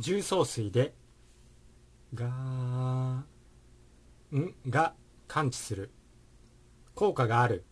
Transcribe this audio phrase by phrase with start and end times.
[0.00, 0.94] 重曹水で
[2.14, 3.26] がん
[4.68, 4.94] が
[5.26, 5.90] 感知する。
[6.94, 7.64] 効果がある。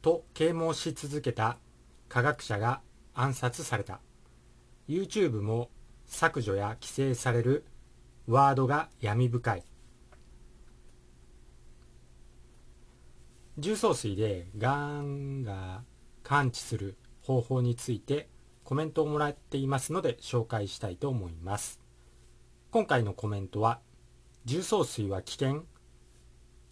[0.00, 1.58] と啓蒙し続けた。
[2.08, 2.80] 科学者が
[3.12, 4.00] 暗殺された。
[4.88, 5.68] YouTube も
[6.06, 7.66] 削除や規制される。
[8.26, 9.64] ワードが闇深い。
[13.58, 15.82] 重曹水でがんが
[16.22, 18.30] 感知する方法について
[18.64, 21.80] コメントをもらっていますので紹介したいと思います。
[22.70, 23.80] 今回のコメントは
[24.44, 25.64] 重曹水は危険。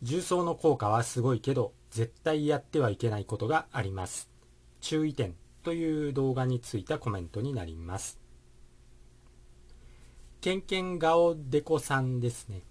[0.02, 4.30] 重曹の効果はすごいけど絶対やってはいけないことがあります。
[4.80, 8.18] 注意点という動画についたコメントになります。
[10.40, 12.62] ケンケンガオデコさんですね。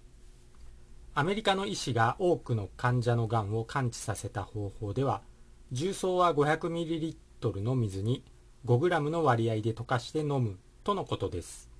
[1.14, 5.22] アメリカの医師が多くの患者のがんを完治させた方法では
[5.70, 8.24] 重曹は 500ml の水に
[8.64, 11.70] 5g の割合で溶かして飲むとのことです。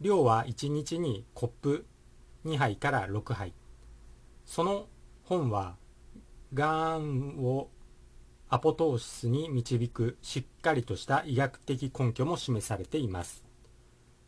[0.00, 1.86] 量は1日にコップ
[2.44, 3.52] 2杯から6杯。
[4.46, 4.86] その
[5.24, 5.76] 本は
[6.52, 7.68] がんを
[8.48, 13.44] アポトーシスに導くしっかりとした医学的根拠も示されています。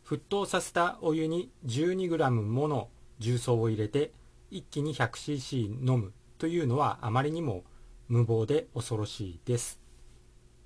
[0.05, 4.11] 沸騰させたお湯に 12g もの重曹を入れて
[4.51, 7.63] 一気に 100cc 飲むというのはあまりにも
[8.07, 9.79] 無謀で恐ろしいです。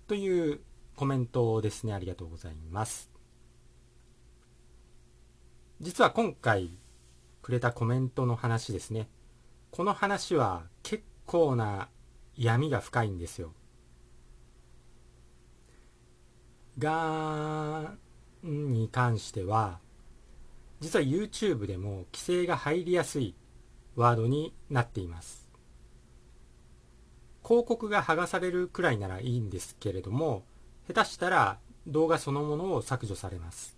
[0.08, 0.60] という
[1.02, 1.96] コメントですね。
[1.96, 3.10] ありがとうございます。
[5.80, 6.78] 実は今回
[7.42, 9.10] くれたコメントの話ですね。
[9.72, 11.90] この話は結構な
[12.38, 13.52] 闇が深いんですよ。
[16.78, 17.96] が
[18.46, 19.80] んに関しては
[20.82, 23.34] 実は YouTube でも規制が入りやすい
[23.96, 25.50] ワードになっています。
[27.44, 30.44] 広告が剥がされるくらいならいいんですけれども
[30.94, 33.78] 下手したら動画そのものを削除されます。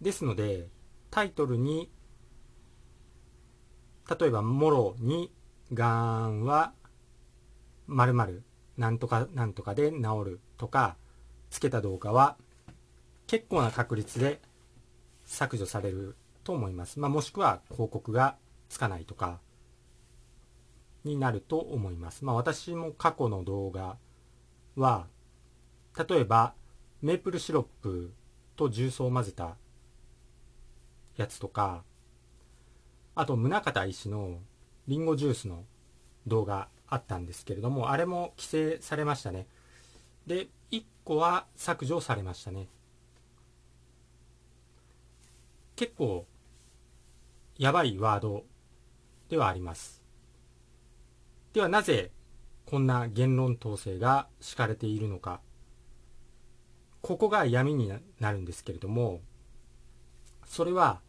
[0.00, 0.66] ですので
[1.10, 1.88] タイトルに
[4.20, 5.32] 例えば「もろに
[5.72, 5.88] が
[6.26, 6.74] んは
[7.86, 8.42] 〇〇
[8.76, 10.96] なんとかなんとかで治る」とか
[11.50, 12.36] つけた動画は
[13.28, 14.42] 結構な確率で
[15.24, 18.36] 削除されると思います、まあ、もしくは広告が
[18.68, 19.38] つかないとか
[21.04, 23.98] になると思います、まあ、私も過去の動画
[24.76, 25.06] は
[26.08, 26.54] 例えば
[27.02, 28.12] メープルシロップ
[28.56, 29.56] と重曹を混ぜた
[31.16, 31.82] やつとか
[33.14, 34.38] あと宗像医師の
[34.88, 35.64] リンゴジュースの
[36.26, 39.46] 動画あったんですけれどもあれも規制されましたね。
[40.26, 42.68] で1個は削除されましたね。
[45.76, 46.26] 結構
[47.58, 48.44] やばいワード
[49.28, 50.02] ではあります。
[51.52, 52.10] ではなぜ
[52.72, 55.42] こんな言論統制が敷かれているのか。
[57.02, 59.20] ここが闇になるんですけれども
[60.46, 61.02] それは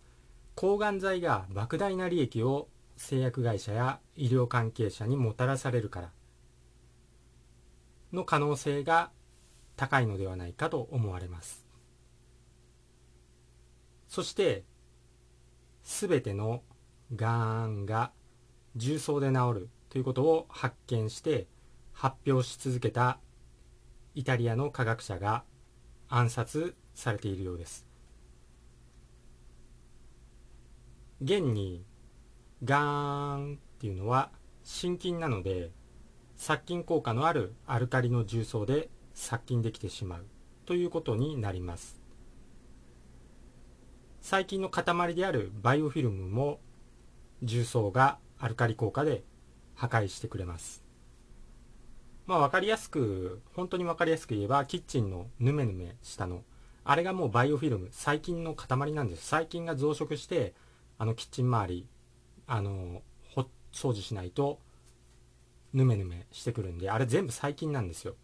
[0.55, 6.11] 抗がん剤が莫大な利益を製薬会社や医療関係者にもたらされるから
[8.11, 9.11] の可能性が
[9.77, 11.65] 高いのではないかと思われます。
[14.09, 14.65] そして
[15.85, 16.61] 全ての
[17.15, 18.11] がんが
[18.75, 21.52] 重曹で治るということを発見して
[21.93, 23.19] 発表し続けた
[24.15, 25.43] イタリアの科学者が
[26.09, 27.87] 暗殺されているようです。
[31.21, 31.85] 現に
[32.63, 34.31] がんっていうのは
[34.63, 35.71] 心筋なので
[36.35, 40.25] 殺菌効果のあるアルカリの重曹で殺菌できてしまう
[40.65, 42.01] ということになります。
[44.21, 46.59] 細菌の塊であるバイオフィルムも
[47.41, 49.23] 重曹がアルカリ効果で
[49.75, 50.82] 破壊してくれます。
[52.25, 56.43] まあ分かりやすく本当に分かりやすく言えばキッチンのヌメヌメしたの。
[56.85, 57.89] あれがもうバイオフィルム。
[57.91, 59.25] 細菌の塊なんです。
[59.25, 60.53] 細菌が増殖して
[60.97, 61.87] あのキッチン周り
[62.47, 63.01] あの
[63.73, 64.59] 掃除しないと
[65.73, 68.15] ヌメヌメしてくるんであれ全部細菌なんですよ。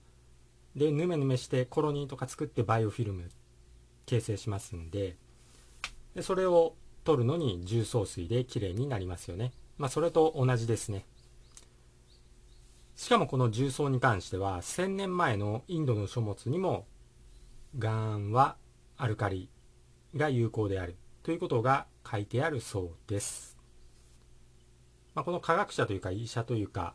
[0.75, 3.29] でヌメヌメしてコロニーとか作ってバイオフィルム
[4.05, 5.17] 形成しますんで
[6.15, 9.51] でそれを取るのに重曹水できれいになりますよね。
[9.77, 11.05] まあそれと同じですね。
[12.99, 16.85] しかもこの重曹に関しては1000年前のインドの書物にも
[17.77, 18.57] がんは
[18.97, 19.49] アルカリ
[20.17, 23.57] が有効であるということが書いてあるそうです、
[25.15, 26.93] まあ、この科学者というか医者というか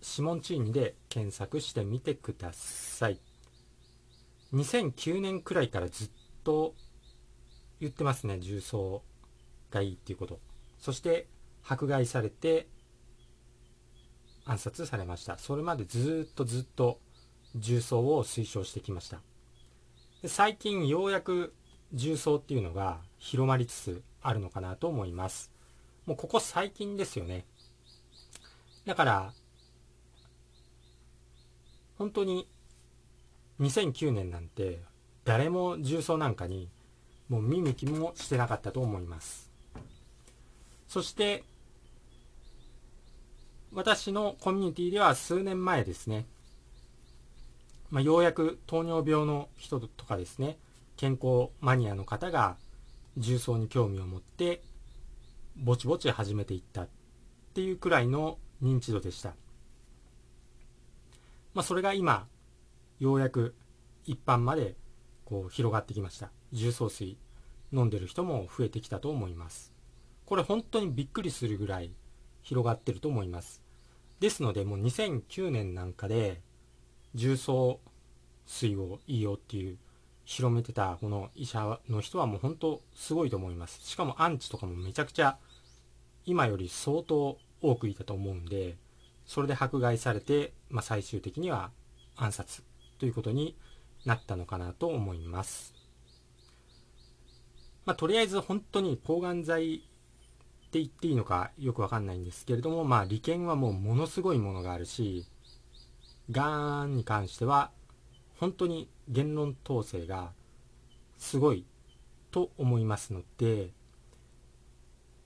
[0.00, 3.18] シモンチーニで検索してみてください。
[4.52, 6.10] 2009年くらいからずっ
[6.44, 6.76] と
[7.80, 9.02] 言ってますね重曹
[9.72, 10.38] がいいっていうこと。
[10.78, 11.26] そして
[11.66, 12.68] 迫害されて
[14.44, 15.38] 暗殺されました。
[15.38, 16.98] それまでずっとずっと
[17.56, 19.20] 重曹を推奨してきました。
[20.26, 21.54] 最近ようやく
[21.92, 25.50] 重曹っていうのが広まりつつあるのかなと思います。
[26.06, 27.46] もうここ最近ですよね。
[28.84, 29.32] だから
[31.96, 32.48] 本当に
[33.60, 34.80] 2009年なんて
[35.24, 36.68] 誰も重曹なんかに
[37.28, 39.50] もう見向きもしてなかったと思います。
[40.88, 41.44] そして
[43.74, 46.26] 私のコミュニティでは数年前ですね、
[47.90, 50.58] まあ、ようやく糖尿病の人とかですね。
[50.96, 52.56] 健康マニアの方が
[53.18, 54.62] 重曹に興味を持って
[55.56, 56.88] ぼちぼち始めていったっ
[57.52, 59.34] ていうくらいの認知度でした、
[61.52, 62.28] まあ、それが今
[63.00, 63.56] ようやく
[64.04, 64.76] 一般まで
[65.24, 66.30] こう広がってきました。
[66.52, 67.16] 重曹水
[67.72, 69.72] 飲んでる人も増えてきたと思います。
[70.26, 71.90] これ本当にびっくりするぐらい
[72.42, 73.63] 広がってると思います。
[74.24, 76.40] ですのでもう2009年なんかで
[77.14, 77.80] 重曹
[78.46, 79.76] 水をいいよっていう
[80.24, 85.36] 広めてたこの医者の人はもう本当すごいと思いますしかもアンチとかもめちゃくちゃ
[86.24, 88.78] 今より相当多くいたと思うんで
[89.26, 91.70] それで迫害されて、まあ、最終的には
[92.16, 92.62] 暗殺
[92.98, 93.54] ということに
[94.06, 95.74] なったのかなと思います。
[97.84, 99.82] まあ、とりあえず本当に抗がん剤
[100.74, 105.24] って言っていいのかよくわかんないんですけれども、まあ、利権はもうものすごいものがあるし、
[106.32, 107.70] がんに関しては
[108.40, 110.32] 本当に言論統制が
[111.16, 111.64] すごい
[112.32, 113.70] と思いますので、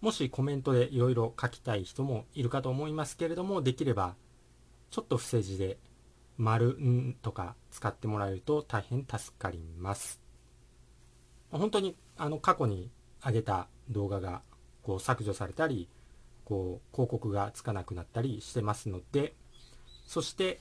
[0.03, 4.17] もしコメントでいろいろ書きたい人もいるかと思いますけれども、できれば
[4.91, 5.79] ちょっと不正字で
[6.37, 10.21] 丸んとか使ってもらえると大変助かります。
[11.51, 12.91] 本当にあの過去に
[13.25, 14.43] 上げた動画が
[14.89, 15.87] こう削除されたり、
[16.47, 19.35] こう広告がつかなくなったりしてますので、
[20.07, 20.61] そして、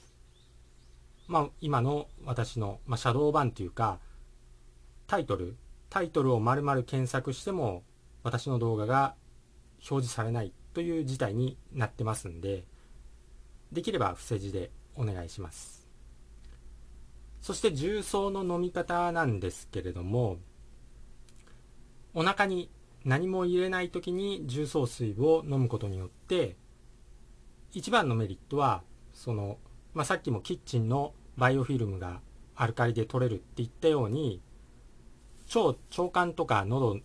[1.29, 3.99] まあ、今の私の、まあ、シャドー版というか、
[5.07, 5.55] タイトル、
[5.89, 7.83] タイトルを丸々検索しても
[8.21, 9.15] 私の動画が
[9.89, 12.65] 表示されないという事態になってますんで、
[13.71, 15.87] できれば伏せ字でお願いします。
[17.39, 20.35] そして重曹の飲み方なんですけれども、
[22.13, 22.69] お腹に
[23.07, 26.57] 何も入れない時に重曹水を飲むことによって、
[27.71, 28.83] 一番のメリットは、
[29.13, 29.57] その、
[29.93, 32.19] まあ、さっきもキッチンのバイオフィルムが
[32.53, 34.41] アルカリで取れるって言ったように、
[35.55, 36.99] 腸、腸管とか喉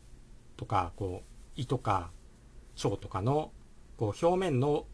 [0.57, 2.11] とか、こう、胃とか
[2.83, 3.53] 腸とかの
[3.97, 4.87] こう表面の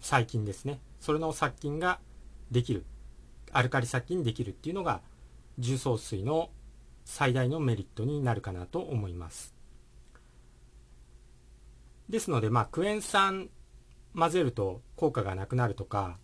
[0.00, 0.80] 細菌ですね。
[0.98, 2.00] それの殺菌が
[2.50, 2.84] できる
[3.52, 5.00] アルカリ殺菌できるっていうのが
[5.58, 6.50] 重曹水の
[7.04, 9.59] 最大のメリットになるかなと思います
[12.10, 13.48] ですのでまあクエン酸
[14.14, 16.18] 混ぜると効果がなくなるとか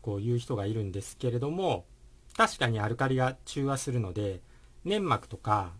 [0.00, 1.84] こういう人がいるんですけれども
[2.36, 4.40] 確かにアルカリが中和するので
[4.84, 5.72] 粘膜とか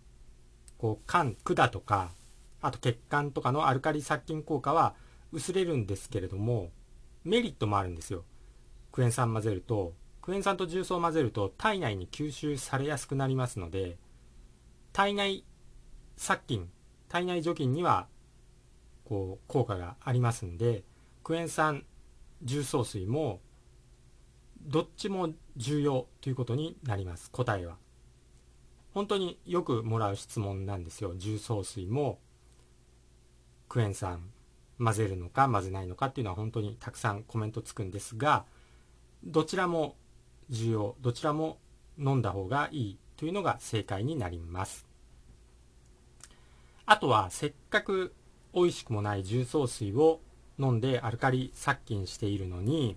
[0.79, 2.11] こう管管とか
[2.61, 4.95] あと血管とかのアルカリ殺菌効果は
[5.33, 6.71] 薄れるんですけれども
[7.25, 8.25] メリットもあるんですよ。
[8.93, 9.93] クエン酸混ぜると
[10.23, 13.99] クエン酸と重曹を混ぜると体内に吸収されやすくなりますので
[14.93, 15.45] 体内
[16.17, 16.69] 殺菌
[17.09, 18.09] 体内除菌には
[19.09, 20.83] こう効果がありますんで
[21.23, 21.85] クエン酸
[22.43, 23.41] 重曹水も
[24.63, 27.77] どっちも重要ということになります答えは。
[28.93, 31.15] 本当によくもらう質問なんですよ。
[31.17, 32.19] 重曹水も
[33.69, 34.31] クエン酸
[34.79, 38.45] 混ぜるのか混ぜないのかっていうのは本当にたくさんコメントつくんですが
[39.25, 39.97] どちらも
[40.51, 41.59] 重要どちらも
[41.99, 44.87] 飲んだ方がいいというのが正解になります。
[46.87, 48.15] あとはせっかく
[48.57, 50.21] 美味しくもない重曹水を
[50.59, 52.97] 飲んでアルカリ殺菌しているのに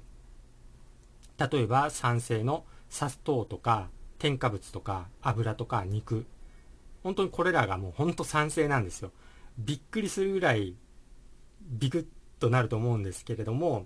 [1.38, 3.90] 例えば酸性の砂糖とか
[4.20, 6.26] 添加物とか油とか肉。
[7.04, 9.12] 本当にこれらがもう本当酸性なんですよ。
[9.58, 10.76] びっくりするぐらい
[11.62, 12.06] ビクッ
[12.40, 13.86] となると思うんですけれども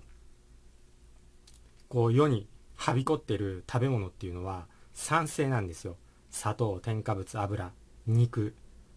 [1.88, 5.96] こう世にはびこってる食べ物っていうのは酸性なんですよ。
[6.30, 7.72] 砂糖添加物油
[8.06, 8.54] 肉。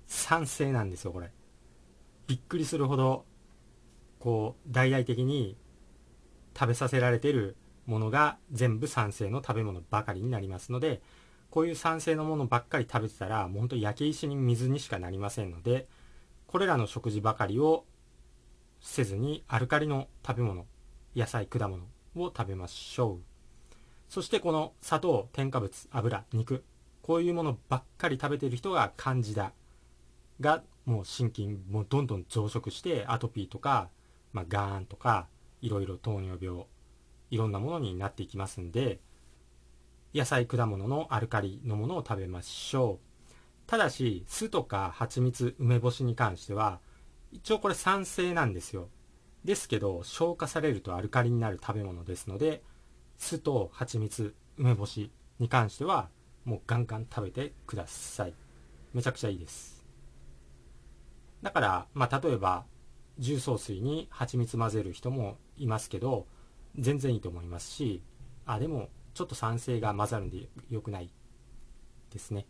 [0.07, 1.31] 酸性なんですよこれ。
[2.27, 3.25] びっくりするほど
[4.19, 5.57] こう大々的に
[6.57, 7.55] 食べさせられてる
[7.85, 11.01] ものが全部酸性の食べ物ばかりになりますので
[11.49, 15.87] こういう酸性のものばっかり食べてたらもうほんと焼け石に水にしかなりませんので
[16.47, 17.85] これらの食事ばかりを
[18.81, 20.65] せずにアルカリの食べ物
[21.15, 21.83] 野菜果物
[22.15, 23.19] を食べましょう。
[24.09, 26.63] そしてこの砂糖添加物油肉
[27.01, 29.51] こういうものばっかり食べてる人がカンジダ
[30.39, 33.89] がもう心筋もどんどん増殖してアトピーとか、
[34.31, 35.27] まあ、ガーンとか
[35.61, 36.65] いろいろ糖尿病
[37.29, 38.99] いろんなものになっていきますんで
[40.15, 43.29] 野菜果物のアルカリのものを食べましょう。
[43.67, 46.79] ただし酢とか蜂蜜梅干しに関しては
[47.33, 48.87] 一応これ酸性なんですよ。
[49.43, 52.63] ですけど消化されるとアルカリになる食べ物ですので
[53.17, 56.07] 酢と蜂蜜梅干しに関しては
[56.45, 58.33] もうガンガン食べてください。
[58.93, 59.76] めちゃくちゃいいです。
[61.41, 62.65] だからまあ例えば
[63.19, 66.25] 重曹水に蜂蜜混ぜる人もいますけど
[66.77, 68.01] 全然いいと思いますし
[68.45, 71.09] あでもちょっと酸性が混ざるんで良くない
[72.11, 72.45] ですね。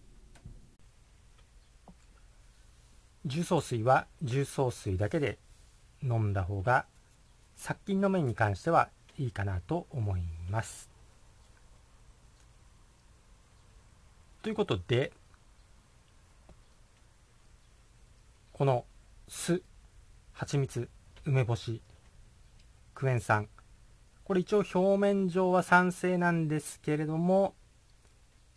[3.25, 5.37] 重曹水は重曹水だけで
[6.01, 6.85] 飲んだ方が
[7.55, 10.89] 殺菌の面に関してはいいかなと思います。
[14.43, 15.11] ということで
[18.57, 18.85] この
[19.27, 19.61] 酢
[20.33, 20.89] 蜂蜜
[21.25, 21.79] 梅干し
[22.95, 23.49] クエン酸。
[24.23, 27.53] これ一応表面上は酸性なんですけれども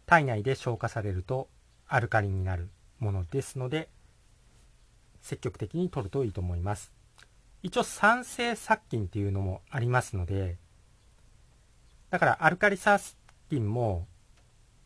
[0.07, 1.49] 体内で消化されると
[1.87, 3.91] アルカリになるものですので
[5.21, 6.93] 積極的に摂るといいと思います。
[7.63, 10.57] 一応酸性殺菌っていうのもありますので
[12.09, 13.17] だからアルカリ殺
[13.51, 14.07] 菌も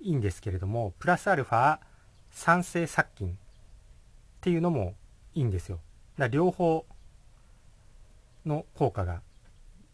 [0.00, 1.78] いいんですけれどもプラスアルファ
[2.32, 3.30] 酸性殺菌っ
[4.40, 4.94] ていうのも
[5.34, 5.80] いいんですよ。
[6.18, 6.86] だ両方
[8.46, 9.20] の効果が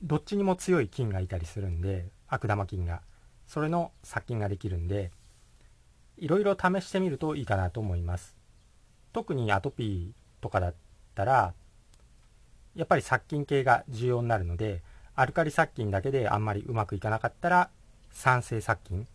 [0.02, 3.02] どっちにも強い菌がいたりするんで悪玉菌が。
[3.50, 5.11] それの殺菌ができるんで
[6.18, 8.37] いろいろ試してみるといいかなと思います。
[9.12, 10.75] 特にアトピーとかだっ
[11.16, 11.52] たら
[12.76, 14.82] やっぱり殺菌系が重要になるので
[15.16, 17.70] アルカリ殺菌だけであんまりうまくいかなかったら
[18.12, 19.09] 酸性殺菌。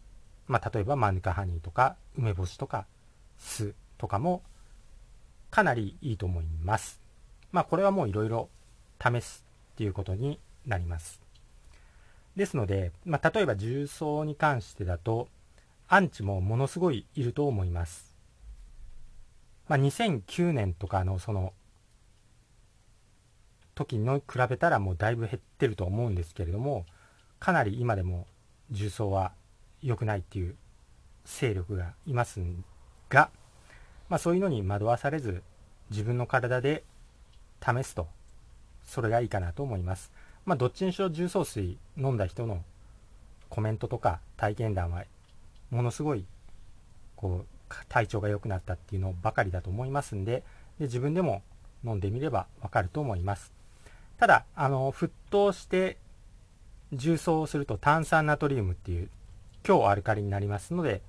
[0.48, 2.86] まあ例えばマヌカハニーとか梅干しとか
[3.38, 4.42] 酢とかも
[5.56, 7.00] かなりいいと思います
[7.54, 8.50] まあこれはもういろいろ
[9.02, 11.22] 試すっていうことになります。
[12.36, 15.30] ですので、まあ、例えば重曹に関してだと、
[15.88, 18.14] アンチもものすごいいると思います。
[19.70, 21.54] まあ、2009年とかのその
[23.74, 26.86] 時の比べたらもうだいぶ減ってると思うんですけれども、
[27.40, 28.28] かなり今でも
[28.72, 29.32] 重曹は
[29.82, 30.56] 良くないっていう
[31.24, 32.42] 勢力がいます
[33.10, 33.30] が、
[34.10, 35.42] まあ、そういうのに惑わされず
[35.90, 36.84] 自分の体で
[37.62, 38.08] 試すと
[38.84, 40.12] それがいいかなと思います。
[40.46, 42.64] まあ、どっちにしろ重曹水飲んだ人の
[43.50, 45.04] コメントとか体験談は
[45.72, 46.26] ものすごい
[47.16, 50.44] こう体調が良くなったっていうのばかりだと思いますんで
[50.80, 51.42] で自分でも
[51.84, 53.52] 飲んでみればわかると思います
[54.20, 55.98] ただあの沸騰して
[56.94, 59.10] 重曹をすると炭酸ナトリウムっていう
[59.64, 61.02] 強アルカリになりますので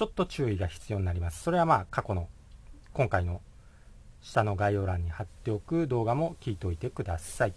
[0.00, 2.28] ちょっと注意が必要になりますそれはまあ過去の
[2.94, 3.42] 今回の
[4.22, 7.54] 下の概要欄に貼っておく動画も聞いておいてください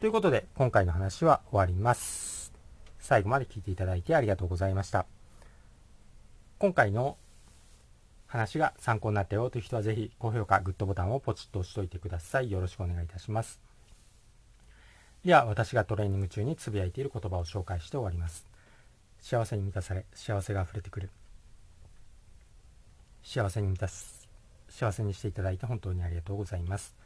[0.00, 2.54] ということで、今回の話は終わります。
[2.98, 5.04] 最後まで聞いていただいてありがとうございました。
[6.58, 7.18] 今回の
[8.26, 12.50] 話が参考になったよという人はぜひ高評価、グッドボタンをポチッと押しておいてください。
[12.50, 13.60] よろしくお願いいたします。
[15.22, 18.46] では、私がトレーニング中につぶやいている言葉を紹介して終わります。
[19.20, 21.10] 幸せに満たされ、幸せが溢れてくる。
[23.22, 24.28] 幸せに満たす。
[24.68, 26.96] 幸せにしていただいて本当にありがとうございます。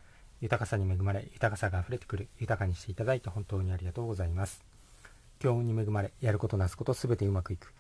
[0.41, 4.65] 豊かさに恵まれ、豊かさが溢れてくる、豊かにしていただいて本当にありがとうございます。
[5.39, 7.73] 強運に恵まれ、やることなすことすべてうまくいく。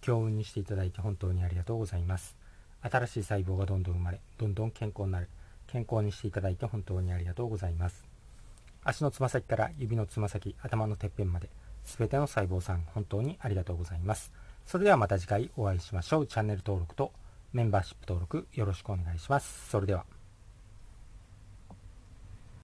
[0.00, 2.36] 強運にしていただいて本当にありがとうございます。
[2.82, 5.28] 新しい細胞がどんどん生まれ、どんどん健康になる。
[5.66, 8.04] 健康にしていただいて本当にありがとうございます。
[8.84, 11.48] 足のつま先から指のつま先、頭のてっぺんまで、
[11.84, 14.32] すべての細胞さん、本当にありがとうございます。
[14.66, 16.26] それではまた次回お会いしましょう。
[16.26, 17.12] チャンネル登録と
[17.52, 19.70] メンバーシップ登録よろしくお願いします。
[19.70, 20.19] それでは。